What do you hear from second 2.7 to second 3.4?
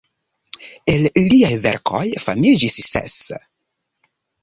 ses.